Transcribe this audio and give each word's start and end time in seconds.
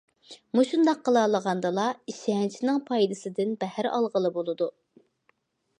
مۇشۇنداق 0.59 1.01
قىلالىغاندىلا، 1.09 1.85
ئىشەنچنىڭ 2.13 2.81
پايدىسىدىن 2.89 3.55
بەھر 3.65 3.91
ئالغىلى 3.93 4.35
بولىدۇ. 4.41 4.73